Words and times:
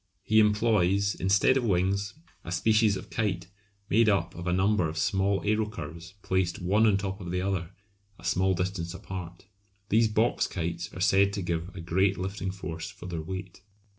He 0.23 0.39
employs, 0.39 1.13
instead 1.13 1.57
of 1.57 1.63
wings, 1.63 2.15
a 2.43 2.51
species 2.51 2.97
of 2.97 3.11
kite 3.11 3.45
made 3.87 4.09
up 4.09 4.33
of 4.33 4.47
a 4.47 4.51
number 4.51 4.89
of 4.89 4.97
small 4.97 5.41
aerocurves 5.41 6.13
placed 6.23 6.59
one 6.59 6.87
on 6.87 6.93
the 6.93 6.97
top 6.97 7.21
of 7.21 7.31
another 7.31 7.69
a 8.17 8.23
small 8.23 8.55
distance 8.55 8.95
apart. 8.95 9.45
These 9.89 10.07
box 10.07 10.47
kites 10.47 10.91
are 10.95 10.99
said 11.01 11.33
to 11.33 11.43
give 11.43 11.69
a 11.75 11.81
great 11.81 12.17
lifting 12.17 12.49
force 12.49 12.89
for 12.89 13.05
their 13.05 13.21
weight. 13.21 13.61